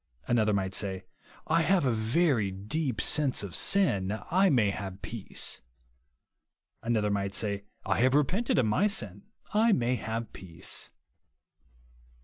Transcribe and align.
Another 0.27 0.51
might 0.51 0.73
say, 0.73 1.03
I 1.45 1.61
have 1.61 1.85
a 1.85 1.91
very 1.91 2.49
deep 2.49 2.99
sense 2.99 3.43
of 3.43 3.53
sin, 3.53 4.19
I 4.31 4.49
may 4.49 4.71
have 4.71 5.03
peace. 5.03 5.61
Another 6.81 7.11
might 7.11 7.35
say, 7.35 7.65
I 7.85 7.99
have 7.99 8.15
repented 8.15 8.57
of 8.57 8.65
my 8.65 8.87
sin, 8.87 9.25
I 9.53 9.73
may 9.73 9.97
have 9.97 10.33
peace. 10.33 10.89